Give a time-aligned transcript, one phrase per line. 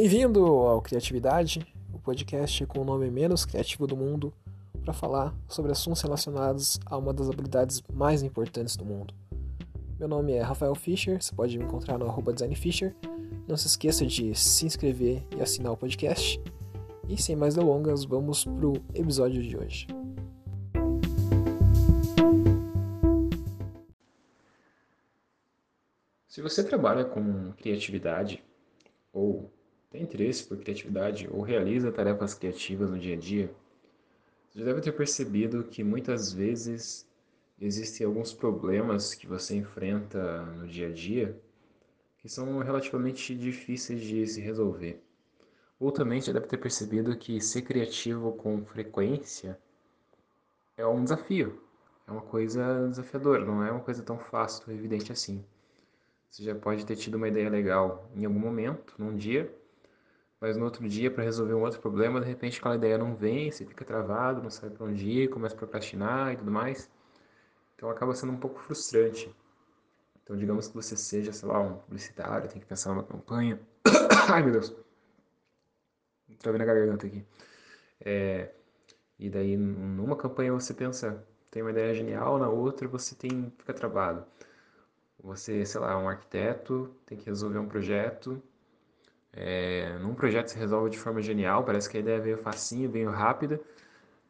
[0.00, 4.32] Bem-vindo ao Criatividade, o podcast com o nome menos criativo do mundo,
[4.84, 9.12] para falar sobre assuntos relacionados a uma das habilidades mais importantes do mundo.
[9.98, 12.94] Meu nome é Rafael Fischer, você pode me encontrar no arroba designfischer.
[13.48, 16.40] Não se esqueça de se inscrever e assinar o podcast.
[17.08, 19.88] E sem mais delongas, vamos pro episódio de hoje.
[26.28, 28.40] Se você trabalha com criatividade,
[29.12, 29.50] ou
[29.90, 33.54] tem interesse por criatividade, ou realiza tarefas criativas no dia a dia,
[34.48, 37.06] você já deve ter percebido que muitas vezes
[37.60, 41.38] existem alguns problemas que você enfrenta no dia a dia
[42.18, 45.02] que são relativamente difíceis de se resolver.
[45.78, 49.58] Ou também já deve ter percebido que ser criativo com frequência
[50.76, 51.62] é um desafio,
[52.06, 55.44] é uma coisa desafiadora, não é uma coisa tão fácil, tão evidente assim.
[56.30, 59.52] Você já pode ter tido uma ideia legal em algum momento, num dia,
[60.40, 63.50] mas no outro dia, para resolver um outro problema, de repente aquela ideia não vem,
[63.50, 66.90] você fica travado, não sabe para onde ir, começa a procrastinar e tudo mais.
[67.76, 69.34] Então acaba sendo um pouco frustrante.
[70.22, 73.58] Então, digamos que você seja, sei lá, um publicitário, tem que pensar numa campanha.
[74.30, 74.74] Ai, meu Deus.
[76.38, 77.24] Travei na garganta aqui.
[78.00, 78.50] É,
[79.18, 83.72] e daí, numa campanha você pensa, tem uma ideia genial, na outra você tem fica
[83.72, 84.24] travado.
[85.20, 88.42] Você, sei lá, um arquiteto, tem que resolver um projeto.
[89.32, 93.10] É, num projeto se resolve de forma genial, parece que a ideia veio facinho, veio
[93.10, 93.60] rápida.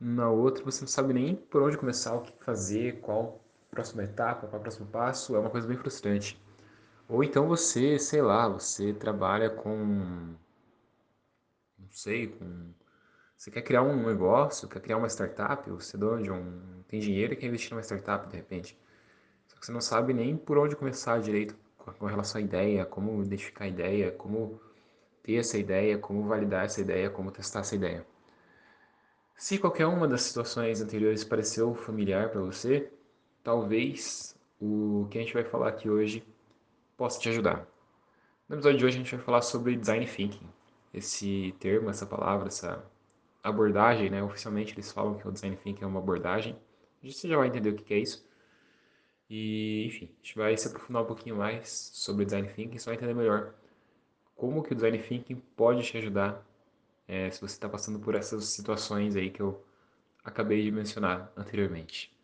[0.01, 4.05] Na outra você não sabe nem por onde começar, o que fazer, qual a próxima
[4.05, 5.37] etapa, qual o próximo passo.
[5.37, 6.41] É uma coisa bem frustrante.
[7.09, 9.75] Ou então você, sei lá, você trabalha com.
[11.79, 12.73] Não sei, com.
[13.37, 16.83] Você quer criar um negócio, quer criar uma startup, você é dono de um.
[16.89, 18.79] Tem dinheiro e quer investir numa startup de repente
[19.59, 21.57] que você não sabe nem por onde começar direito
[21.99, 24.61] com relação à ideia, como identificar a ideia, como
[25.23, 28.07] ter essa ideia, como validar essa ideia, como testar essa ideia.
[29.37, 32.93] Se qualquer uma das situações anteriores pareceu familiar para você,
[33.43, 36.25] talvez o que a gente vai falar aqui hoje
[36.97, 37.67] possa te ajudar.
[38.49, 40.49] No episódio de hoje a gente vai falar sobre design thinking.
[40.93, 42.85] Esse termo, essa palavra, essa
[43.43, 44.23] abordagem, né?
[44.23, 46.57] Oficialmente eles falam que o design thinking é uma abordagem.
[47.03, 48.27] Gente já vai entender o que é isso.
[49.31, 52.95] E, enfim, a gente vai se aprofundar um pouquinho mais sobre Design Thinking, você vai
[52.95, 53.55] entender melhor
[54.39, 56.47] como que o Design Thinking pode te ajudar
[57.09, 59.61] é, se você está passando por essas situações aí que eu
[60.25, 62.17] acabei de mencionar anteriormente.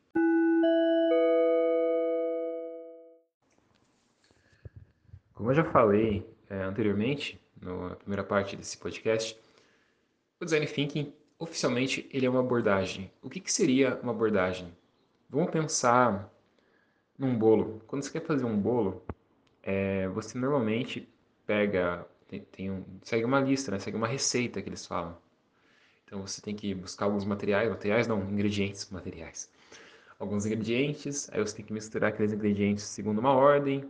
[5.35, 9.37] Como eu já falei é, anteriormente, na primeira parte desse podcast,
[10.41, 13.11] o Design Thinking, oficialmente, ele é uma abordagem.
[13.21, 14.73] O que, que seria uma abordagem?
[15.29, 16.33] Vamos pensar
[17.19, 17.83] num bolo.
[17.89, 19.03] Quando você quer fazer um bolo,
[19.65, 21.13] é, você normalmente
[21.47, 23.79] pega, tem, tem um, segue uma lista, né?
[23.79, 25.17] segue uma receita que eles falam.
[26.05, 29.51] Então você tem que buscar alguns materiais, materiais não, ingredientes, materiais.
[30.19, 33.85] Alguns ingredientes, aí você tem que misturar aqueles ingredientes segundo uma ordem.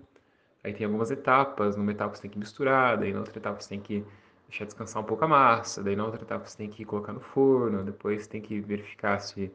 [0.63, 3.69] Aí tem algumas etapas, numa etapa você tem que misturar, daí na outra etapa você
[3.69, 4.05] tem que
[4.49, 7.21] deixar descansar um pouco a massa, daí na outra etapa você tem que colocar no
[7.21, 9.53] forno, depois tem que verificar se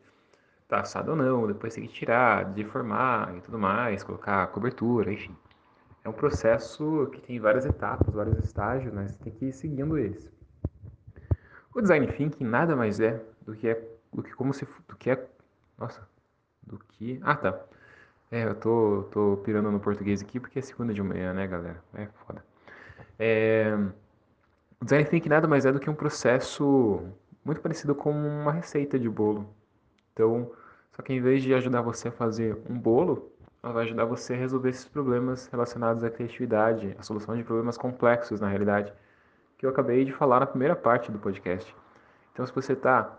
[0.67, 5.35] tá assado ou não, depois tem que tirar, deformar e tudo mais, colocar cobertura, enfim.
[6.03, 9.07] É um processo que tem várias etapas, vários estágios, né?
[9.07, 10.29] Você tem que ir seguindo eles.
[11.73, 15.11] O design thinking nada mais é do que é do que como se do que
[15.11, 15.27] é
[15.77, 16.01] nossa,
[16.63, 17.59] do que Ah, tá.
[18.31, 21.83] É, eu tô, tô pirando no português aqui porque é segunda de manhã, né, galera?
[21.93, 22.43] É foda.
[23.17, 23.75] É,
[24.81, 27.01] o design thinking nada mais é do que um processo
[27.43, 29.53] muito parecido com uma receita de bolo.
[30.13, 30.51] Então,
[30.95, 33.31] só que em vez de ajudar você a fazer um bolo,
[33.61, 37.77] ela vai ajudar você a resolver esses problemas relacionados à criatividade, a solução de problemas
[37.77, 38.93] complexos na realidade,
[39.57, 41.75] que eu acabei de falar na primeira parte do podcast.
[42.31, 43.17] Então, se você está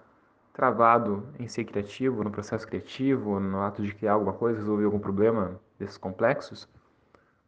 [0.53, 4.99] travado em ser criativo, no processo criativo, no ato de criar alguma coisa, resolver algum
[4.99, 6.67] problema desses complexos,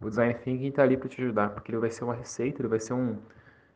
[0.00, 2.69] o Design Thinking está ali para te ajudar, porque ele vai ser uma receita, ele
[2.69, 3.17] vai ser um,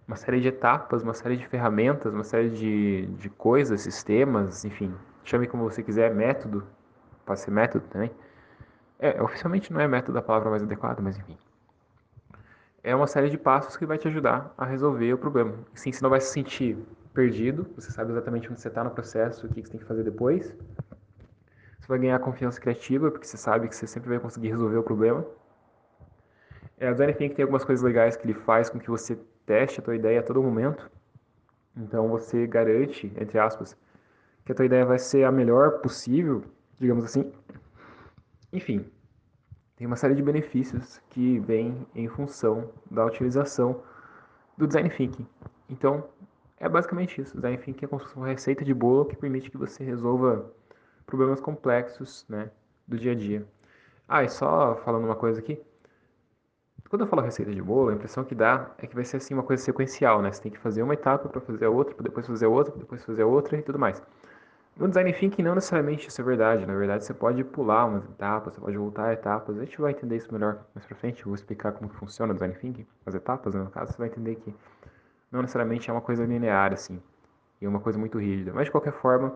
[0.06, 4.94] uma série de etapas, uma série de ferramentas, uma série de, de coisas, sistemas, enfim,
[5.24, 6.66] chame como você quiser, método,
[7.24, 8.10] pode ser método também.
[8.98, 11.36] É, oficialmente não é método a palavra mais adequada, mas enfim.
[12.82, 15.54] É uma série de passos que vai te ajudar a resolver o problema.
[15.74, 16.78] Sim, você não vai se sentir
[17.12, 20.04] perdido, você sabe exatamente onde você está no processo, o que você tem que fazer
[20.04, 20.54] depois.
[21.80, 24.82] Você vai ganhar confiança criativa, porque você sabe que você sempre vai conseguir resolver o
[24.82, 25.24] problema.
[26.78, 29.80] É, o Design Thinking tem algumas coisas legais que ele faz com que você teste
[29.80, 30.90] a tua ideia a todo momento.
[31.76, 33.76] Então você garante, entre aspas,
[34.44, 36.44] que a tua ideia vai ser a melhor possível,
[36.78, 37.32] digamos assim.
[38.52, 38.84] Enfim,
[39.76, 43.82] tem uma série de benefícios que vêm em função da utilização
[44.56, 45.26] do Design Thinking.
[45.68, 46.04] Então,
[46.58, 47.34] é basicamente isso.
[47.34, 50.50] Design Thinking é como se fosse uma receita de bolo que permite que você resolva
[51.06, 52.50] problemas complexos né,
[52.86, 53.46] do dia a dia.
[54.08, 55.60] Ah, e só falando uma coisa aqui.
[56.88, 59.34] Quando eu falo receita de bolo, a impressão que dá é que vai ser assim
[59.34, 60.30] uma coisa sequencial, né?
[60.32, 62.72] Você tem que fazer uma etapa para fazer a outra, para depois fazer a outra,
[62.72, 64.00] para depois fazer a outra e tudo mais.
[64.78, 66.66] No design thinking não necessariamente isso é verdade.
[66.66, 69.58] Na verdade, você pode pular umas etapas, você pode voltar etapas.
[69.58, 71.20] A gente vai entender isso melhor mais para frente.
[71.20, 73.62] Eu vou explicar como funciona o design thinking, as etapas, né?
[73.62, 74.54] no caso, você vai entender que
[75.32, 77.02] não necessariamente é uma coisa linear assim,
[77.58, 78.52] e uma coisa muito rígida.
[78.52, 79.34] Mas de qualquer forma,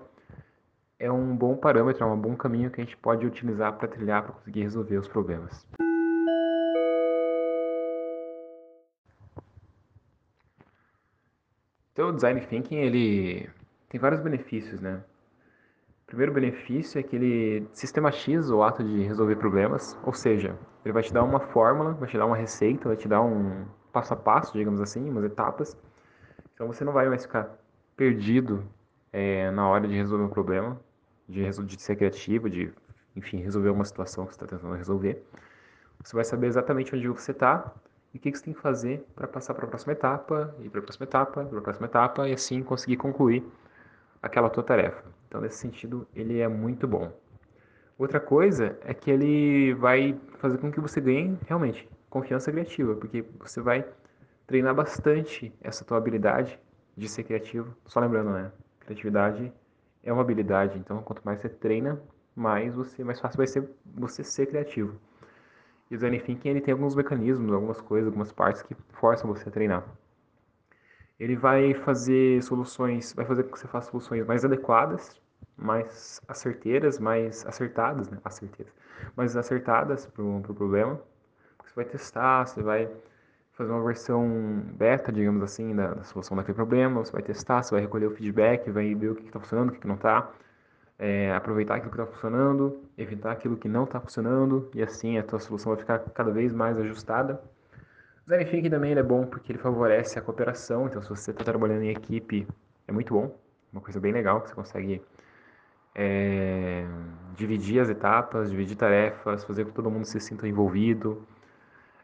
[0.99, 4.23] é um bom parâmetro, é um bom caminho que a gente pode utilizar para trilhar
[4.23, 5.67] para conseguir resolver os problemas.
[11.93, 13.49] Então, o design thinking ele
[13.89, 15.03] tem vários benefícios, né?
[16.11, 20.93] O primeiro benefício é que ele sistematiza o ato de resolver problemas, ou seja, ele
[20.93, 24.13] vai te dar uma fórmula, vai te dar uma receita, vai te dar um passo
[24.13, 25.77] a passo, digamos assim, umas etapas.
[26.53, 27.57] Então você não vai mais ficar
[27.97, 28.65] perdido
[29.13, 30.81] é, na hora de resolver um problema,
[31.29, 32.73] de, de ser criativo, de,
[33.15, 35.25] enfim, resolver uma situação que você está tentando resolver.
[36.03, 37.73] Você vai saber exatamente onde você está
[38.13, 40.81] e o que, você tem que fazer para passar para a próxima etapa, e para
[40.81, 43.47] a próxima etapa, para a próxima etapa, e assim conseguir concluir
[44.21, 45.20] aquela tua tarefa.
[45.31, 47.13] Então, nesse sentido, ele é muito bom.
[47.97, 53.25] Outra coisa é que ele vai fazer com que você ganhe realmente confiança criativa, porque
[53.39, 53.87] você vai
[54.45, 56.59] treinar bastante essa tua habilidade
[56.97, 57.77] de ser criativo.
[57.87, 58.51] Só lembrando, né?
[58.81, 59.53] Criatividade
[60.03, 62.03] é uma habilidade, então quanto mais você treina,
[62.35, 64.99] mais você mais fácil vai ser você ser criativo.
[65.89, 69.49] E o design thinking ele tem alguns mecanismos, algumas coisas, algumas partes que forçam você
[69.49, 69.87] a treinar.
[71.21, 75.20] Ele vai fazer soluções, vai fazer com que você faça soluções mais adequadas,
[75.57, 78.19] mais acerteiras, mais acertadas, né?
[78.25, 78.73] Acerteiras,
[79.17, 81.01] mais acertadas para o pro problema.
[81.65, 82.89] Você vai testar, você vai
[83.53, 87.05] fazer uma versão beta, digamos assim, da, da, solução daquele problema.
[87.05, 89.73] Você vai testar, você vai recolher o feedback, vai ver o que está funcionando, o
[89.73, 90.31] que, que não está
[90.99, 95.23] é, aproveitar aquilo que está funcionando, evitar aquilo que não está funcionando, e assim a
[95.23, 97.41] tua solução vai ficar cada vez mais ajustada.
[98.27, 101.83] O thinking também é bom porque ele favorece a cooperação, então se você está trabalhando
[101.83, 102.47] em equipe,
[102.87, 103.35] é muito bom,
[103.73, 105.03] uma coisa bem legal, que você consegue
[105.95, 106.87] é,
[107.35, 111.27] dividir as etapas, dividir tarefas, fazer com que todo mundo se sinta envolvido.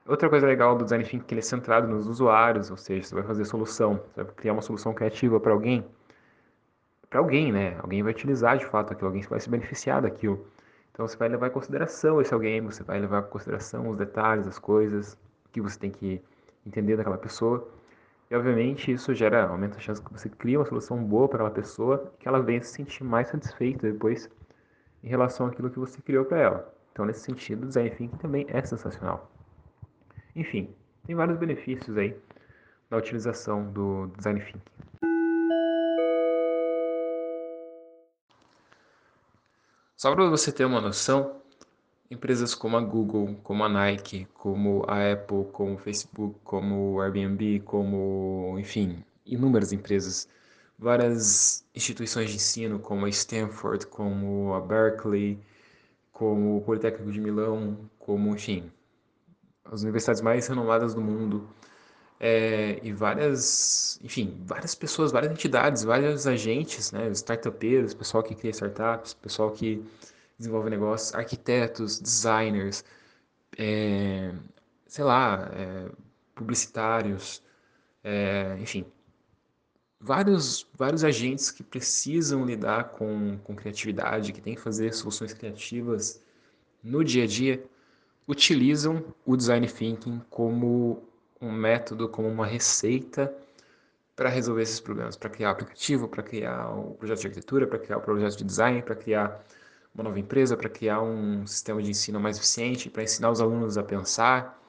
[0.06, 3.06] Outra coisa legal do design thinking é que ele é centrado nos usuários, ou seja,
[3.06, 5.84] você vai fazer solução, você vai criar uma solução criativa para alguém,
[7.10, 7.76] para alguém, né?
[7.80, 10.46] Alguém vai utilizar de fato aquilo, alguém vai se beneficiar daquilo.
[10.92, 14.46] Então você vai levar em consideração esse alguém, você vai levar em consideração os detalhes,
[14.46, 15.18] as coisas
[15.52, 16.22] que você tem que
[16.64, 17.68] entender daquela pessoa.
[18.30, 21.50] E obviamente isso gera, aumenta a chance que você cria uma solução boa para aquela
[21.50, 24.28] pessoa, que ela venha se sentir mais satisfeita depois
[25.02, 26.74] em relação àquilo que você criou para ela.
[26.92, 29.30] Então nesse sentido, o design thinking também é sensacional.
[30.34, 30.74] Enfim,
[31.06, 32.16] tem vários benefícios aí
[32.90, 34.60] na utilização do design thinking.
[39.96, 41.40] Só para você ter uma noção,
[42.10, 47.00] empresas como a Google, como a Nike, como a Apple, como o Facebook, como o
[47.00, 50.28] Airbnb, como, enfim, inúmeras empresas,
[50.78, 55.38] várias instituições de ensino como a Stanford, como a Berkeley,
[56.12, 58.70] como o Politécnico de Milão, como, enfim,
[59.64, 61.48] as universidades mais renomadas do mundo,
[62.18, 68.50] é, e várias, enfim, várias pessoas, várias entidades, vários agentes, né, startupeiros, pessoal que cria
[68.52, 69.84] startups, pessoal que
[70.38, 72.84] desenvolve negócios, arquitetos, designers,
[73.58, 74.32] é,
[74.86, 75.90] sei lá, é,
[76.34, 77.42] publicitários,
[78.04, 78.84] é, enfim,
[80.00, 86.22] vários, vários agentes que precisam lidar com, com criatividade, que têm que fazer soluções criativas
[86.82, 87.64] no dia a dia,
[88.28, 91.02] utilizam o design thinking como
[91.40, 93.32] um método, como uma receita
[94.14, 97.98] para resolver esses problemas, para criar aplicativo, para criar o projeto de arquitetura, para criar
[97.98, 99.44] o projeto de design, para criar
[99.96, 103.78] uma nova empresa, para criar um sistema de ensino mais eficiente, para ensinar os alunos
[103.78, 104.60] a pensar.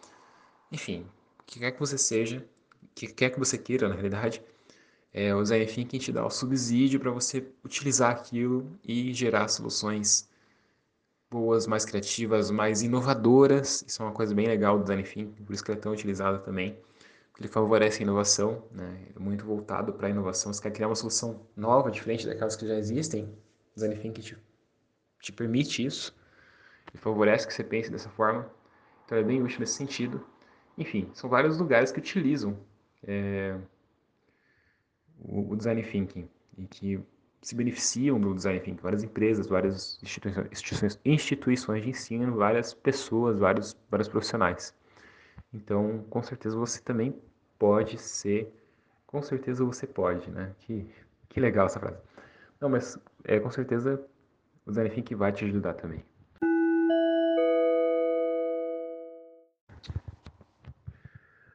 [0.71, 1.05] Enfim,
[1.39, 2.45] o que quer que você seja,
[2.81, 4.41] o que quer que você queira, na realidade,
[5.13, 10.29] é, o design thinking te dá o subsídio para você utilizar aquilo e gerar soluções
[11.29, 13.83] boas, mais criativas, mais inovadoras.
[13.85, 15.91] Isso é uma coisa bem legal do design thinking, por isso que ele é tão
[15.91, 16.77] utilizado também.
[17.31, 19.07] Porque ele favorece a inovação, né?
[19.15, 20.53] é muito voltado para a inovação.
[20.53, 23.29] Você quer criar uma solução nova, diferente daquelas que já existem,
[23.75, 24.37] design thinking te,
[25.19, 26.15] te permite isso.
[26.91, 28.49] Ele favorece que você pense dessa forma.
[29.05, 30.25] Então é bem útil nesse sentido.
[30.77, 32.57] Enfim, são vários lugares que utilizam
[33.03, 33.57] é,
[35.19, 36.99] o, o design thinking e que
[37.41, 43.77] se beneficiam do design thinking, várias empresas, várias instituições, instituições de ensino, várias pessoas, vários,
[43.89, 44.75] vários profissionais.
[45.53, 47.15] Então, com certeza você também
[47.57, 48.51] pode ser,
[49.05, 50.53] com certeza você pode, né?
[50.59, 50.85] Que,
[51.29, 51.97] que legal essa frase.
[52.59, 54.03] Não, mas é, com certeza
[54.67, 56.03] o thinking vai te ajudar também.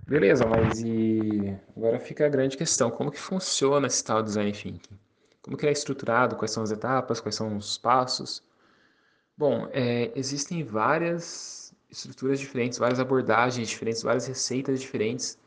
[0.07, 4.99] Beleza, mas e agora fica a grande questão, como que funciona esse tal design thinking?
[5.43, 6.37] Como que ele é estruturado?
[6.37, 7.21] Quais são as etapas?
[7.21, 8.43] Quais são os passos?
[9.37, 15.39] Bom, é, existem várias estruturas diferentes, várias abordagens diferentes, várias receitas diferentes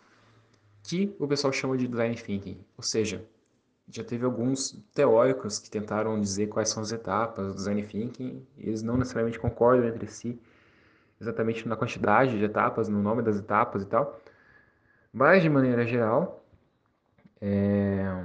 [0.84, 2.60] que o pessoal chama de design thinking.
[2.78, 3.26] Ou seja,
[3.90, 8.68] já teve alguns teóricos que tentaram dizer quais são as etapas do design thinking, e
[8.68, 10.40] eles não necessariamente concordam entre si
[11.20, 14.20] exatamente na quantidade de etapas, no nome das etapas e tal.
[15.14, 16.44] Mas, de maneira geral,
[17.42, 18.24] é,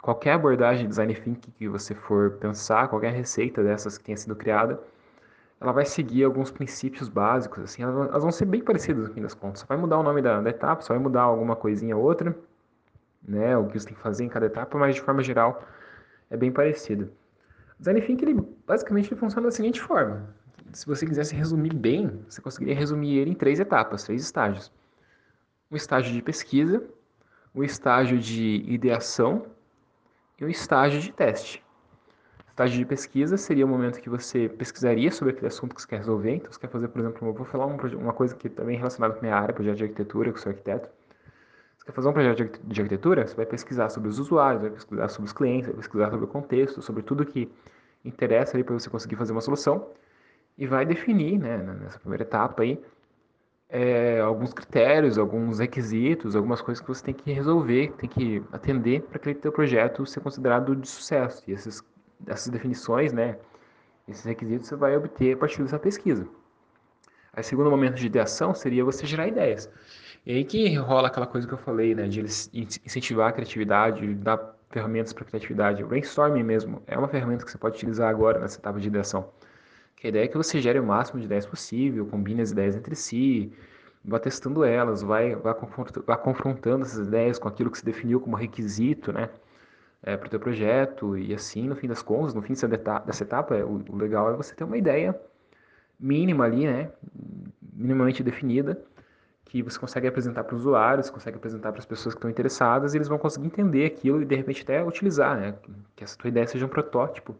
[0.00, 4.34] qualquer abordagem de design thinking que você for pensar, qualquer receita dessas que tenha sido
[4.34, 4.80] criada,
[5.60, 9.34] ela vai seguir alguns princípios básicos, assim, elas vão ser bem parecidas no fim das
[9.34, 9.60] contas.
[9.60, 12.36] Só vai mudar o nome da, da etapa, só vai mudar alguma coisinha ou outra,
[13.26, 15.64] né, o que você tem que fazer em cada etapa, mas de forma geral
[16.30, 17.10] é bem parecido.
[17.74, 20.34] O design thinking, ele, basicamente, ele funciona da seguinte forma.
[20.72, 24.72] Se você quisesse resumir bem, você conseguiria resumir ele em três etapas, três estágios.
[25.70, 26.82] Um estágio de pesquisa,
[27.54, 29.46] um estágio de ideação
[30.38, 31.64] e um estágio de teste.
[32.48, 35.98] Estágio de pesquisa seria o momento que você pesquisaria sobre aquele assunto que você quer
[35.98, 36.36] resolver.
[36.36, 39.20] Então, você quer fazer, por exemplo, vou falar uma coisa que também é relacionada com
[39.20, 40.88] a minha área, projeto de arquitetura, que eu sou arquiteto.
[41.86, 43.24] Quer fazer um projeto de arquitetura?
[43.26, 46.28] Você vai pesquisar sobre os usuários, vai pesquisar sobre os clientes, vai pesquisar sobre o
[46.28, 47.48] contexto, sobre tudo que
[48.04, 49.88] interessa ali para você conseguir fazer uma solução
[50.58, 52.82] e vai definir, né, nessa primeira etapa aí,
[53.68, 59.02] é, alguns critérios, alguns requisitos, algumas coisas que você tem que resolver, tem que atender
[59.02, 61.44] para aquele teu projeto ser considerado de sucesso.
[61.46, 61.84] E esses
[62.26, 63.36] essas definições, né,
[64.08, 66.26] esses requisitos você vai obter a partir dessa pesquisa.
[67.32, 69.70] Aí, segundo momento de ideação seria você gerar ideias.
[70.26, 74.56] E aí que rola aquela coisa que eu falei, né, de incentivar a criatividade, dar
[74.70, 75.84] ferramentas para criatividade.
[75.84, 79.30] O brainstorming mesmo é uma ferramenta que você pode utilizar agora nessa etapa de ideação.
[79.94, 82.74] Que a ideia é que você gere o máximo de ideias possível, combine as ideias
[82.76, 83.52] entre si,
[84.04, 89.12] vá testando elas, vai, vá, confrontando essas ideias com aquilo que se definiu como requisito,
[89.12, 89.30] né?
[90.06, 93.06] é, para o teu projeto e assim, no fim das contas, no fim dessa etapa,
[93.06, 95.18] dessa etapa o, o legal é você ter uma ideia
[95.98, 96.90] mínima ali, né,
[97.72, 98.80] minimamente definida,
[99.46, 102.92] que você consegue apresentar para os usuários, consegue apresentar para as pessoas que estão interessadas,
[102.92, 105.54] e eles vão conseguir entender aquilo e de repente até utilizar, né,
[105.94, 107.34] que essa tua ideia seja um protótipo.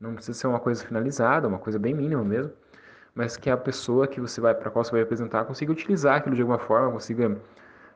[0.00, 2.52] Não precisa ser uma coisa finalizada, uma coisa bem mínima mesmo,
[3.14, 6.34] mas que a pessoa que você vai para qual você vai apresentar consiga utilizar aquilo
[6.34, 7.36] de alguma forma, consiga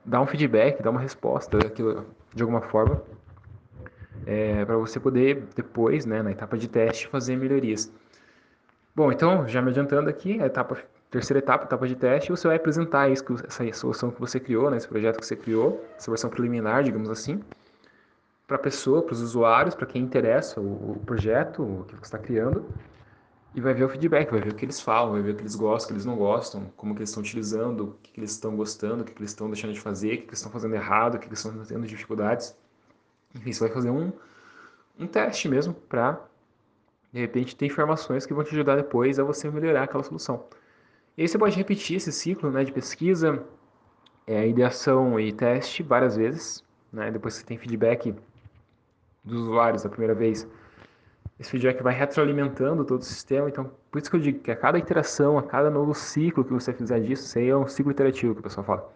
[0.04, 3.02] dar um feedback, dar uma resposta daquilo de alguma forma
[4.26, 7.92] é, para você poder depois, né, na etapa de teste, fazer melhorias.
[8.94, 10.76] Bom, então, já me adiantando aqui, a etapa,
[11.12, 14.78] terceira etapa, etapa de teste, você vai apresentar isso, essa solução que você criou, né,
[14.78, 17.40] esse projeto que você criou, essa versão preliminar, digamos assim,
[18.46, 22.04] para a pessoa, para os usuários, para quem interessa o, o projeto, o que você
[22.04, 22.64] está criando,
[23.54, 25.42] e vai ver o feedback, vai ver o que eles falam, vai ver o que
[25.42, 28.20] eles gostam, o que eles não gostam, como que eles estão utilizando, o que, que
[28.20, 30.38] eles estão gostando, o que, que eles estão deixando de fazer, o que, que eles
[30.38, 32.56] estão fazendo errado, o que, eles estão tendo dificuldades.
[33.34, 34.10] Enfim, você vai fazer um,
[34.98, 36.18] um teste mesmo para,
[37.12, 40.46] de repente, ter informações que vão te ajudar depois a você melhorar aquela solução.
[41.16, 43.44] E aí você pode repetir esse ciclo né, de pesquisa,
[44.26, 46.64] é, ideação e teste várias vezes.
[46.92, 47.10] Né?
[47.10, 48.14] Depois você tem feedback
[49.22, 50.48] dos usuários da primeira vez,
[51.38, 53.48] esse feedback vai retroalimentando todo o sistema.
[53.48, 56.52] Então, por isso que eu digo que a cada iteração, a cada novo ciclo que
[56.52, 58.92] você fizer disso, isso aí é um ciclo iterativo que o pessoal fala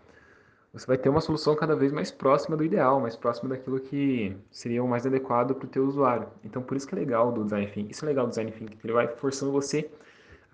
[0.78, 4.37] você vai ter uma solução cada vez mais próxima do ideal, mais próxima daquilo que
[4.50, 6.28] seria o mais adequado para o teu usuário.
[6.44, 7.90] Então, por isso que é legal do Design Thinking.
[7.90, 9.90] Isso é legal do Design Thinking, ele vai forçando você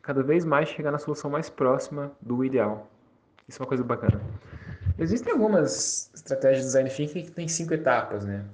[0.02, 2.90] cada vez mais chegar na solução mais próxima do ideal.
[3.48, 4.20] Isso é uma coisa bacana.
[4.98, 8.44] Existem algumas estratégias de Design Thinking que tem cinco etapas, né?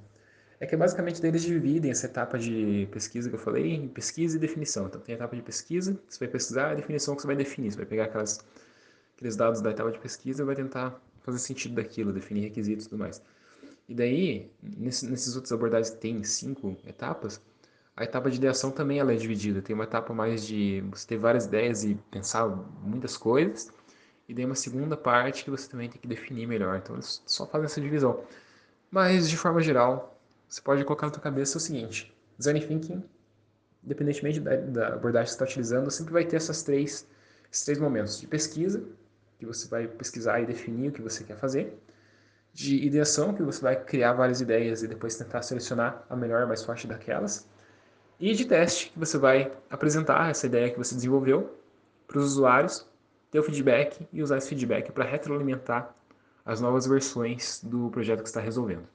[0.60, 4.40] É que basicamente eles dividem essa etapa de pesquisa que eu falei em pesquisa e
[4.40, 4.86] definição.
[4.86, 7.70] Então, tem a etapa de pesquisa, você vai pesquisar, a definição que você vai definir.
[7.70, 8.44] Você vai pegar aquelas,
[9.16, 12.88] aqueles dados da etapa de pesquisa e vai tentar fazer sentido daquilo, definir requisitos e
[12.88, 13.22] tudo mais.
[13.88, 17.40] E daí, nesse, nesses outros abordagens que tem cinco etapas,
[17.98, 19.60] a etapa de ideação também ela é dividida.
[19.60, 22.46] Tem uma etapa mais de você ter várias ideias e pensar
[22.80, 23.72] muitas coisas,
[24.28, 26.76] e daí uma segunda parte que você também tem que definir melhor.
[26.78, 28.22] Então, eles só fazem essa divisão.
[28.88, 30.16] Mas, de forma geral,
[30.48, 33.02] você pode colocar na sua cabeça o seguinte, design thinking,
[33.82, 37.04] independentemente da, da abordagem que você está utilizando, sempre vai ter essas três,
[37.50, 38.80] esses três momentos de pesquisa,
[39.40, 41.76] que você vai pesquisar e definir o que você quer fazer,
[42.52, 46.62] de ideação, que você vai criar várias ideias e depois tentar selecionar a melhor, mais
[46.62, 47.48] forte daquelas,
[48.20, 51.56] e de teste, que você vai apresentar essa ideia que você desenvolveu
[52.06, 52.86] para os usuários,
[53.30, 55.94] ter o feedback e usar esse feedback para retroalimentar
[56.44, 58.88] as novas versões do projeto que está resolvendo.